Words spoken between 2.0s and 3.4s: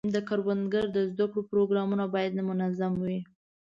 باید منظم وي.